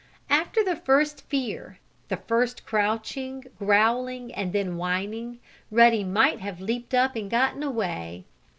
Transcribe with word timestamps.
After 0.31 0.63
the 0.63 0.77
first 0.77 1.29
fear, 1.29 1.77
the 2.07 2.17
first 2.17 2.65
crouching, 2.65 3.45
growling 3.59 4.33
and 4.33 4.51
then 4.51 4.77
whining 4.77 5.39
Ruddy 5.69 6.03
might 6.03 6.39
have 6.39 6.59
leaped 6.59 6.95
up 6.95 7.15
and 7.15 7.29
gotten 7.29 7.61
away. 7.61 8.25